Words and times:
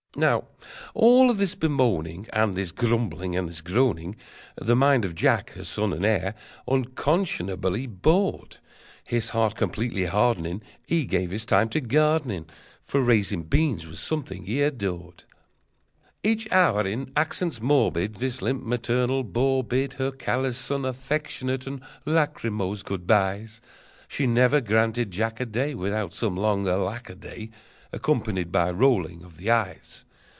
Now 0.17 0.43
all 0.93 1.29
of 1.29 1.37
this 1.37 1.55
bemoaning 1.55 2.27
And 2.33 2.57
this 2.57 2.73
grumbling 2.73 3.37
and 3.37 3.47
this 3.47 3.61
groaning 3.61 4.17
The 4.57 4.75
mind 4.75 5.05
of 5.05 5.15
Jack, 5.15 5.51
her 5.51 5.63
son 5.63 5.93
and 5.93 6.03
heir, 6.03 6.35
unconscionably 6.67 7.87
bored. 7.87 8.57
His 9.07 9.29
heart 9.29 9.55
completely 9.55 10.07
hardening, 10.07 10.63
He 10.85 11.05
gave 11.05 11.29
his 11.31 11.45
time 11.45 11.69
to 11.69 11.79
gardening, 11.79 12.47
For 12.83 12.99
raising 12.99 13.43
beans 13.43 13.87
was 13.87 14.01
something 14.01 14.43
he 14.43 14.61
adored. 14.61 15.23
Each 16.25 16.45
hour 16.51 16.85
in 16.85 17.13
accents 17.15 17.61
morbid 17.61 18.15
This 18.15 18.41
limp 18.41 18.65
maternal 18.65 19.23
bore 19.23 19.63
bid 19.63 19.93
Her 19.93 20.11
callous 20.11 20.57
son 20.57 20.83
affectionate 20.83 21.65
and 21.65 21.79
lachrymose 22.05 22.83
good 22.83 23.07
bys. 23.07 23.61
She 24.09 24.27
never 24.27 24.59
granted 24.59 25.09
Jack 25.11 25.39
a 25.39 25.45
day 25.45 25.73
Without 25.73 26.11
some 26.11 26.35
long 26.35 26.65
"Alackaday!" 26.67 27.49
Accompanied 27.93 28.53
by 28.53 28.71
rolling 28.71 29.21
of 29.25 29.35
the 29.35 29.51
eyes. 29.51 30.05